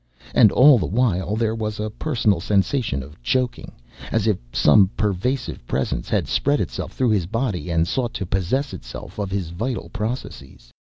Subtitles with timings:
[0.33, 3.71] And all the while there was a personal sensation of choking,
[4.11, 8.73] as if some pervasive presence had spread itself through his body and sought to possess
[8.73, 10.71] itself of his vital processes.